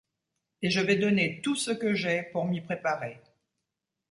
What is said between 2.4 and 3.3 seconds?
m'y préparer.